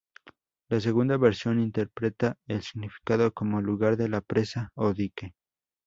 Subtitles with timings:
[0.67, 5.35] La segunda versión interpreta el significado como "lugar de la presa o dique".